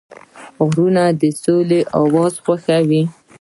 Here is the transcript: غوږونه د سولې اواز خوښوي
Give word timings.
غوږونه 0.59 1.03
د 1.19 1.21
سولې 1.43 1.79
اواز 2.01 2.33
خوښوي 2.43 3.03